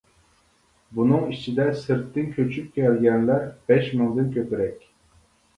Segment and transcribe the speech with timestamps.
[0.99, 4.85] بۇنىڭ ئىچىدە سىرتتىن كۆچۈپ كەلگەنلەر بەش مىڭدىن كۆپرەك.